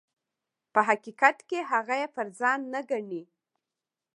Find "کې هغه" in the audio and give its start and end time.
1.49-1.95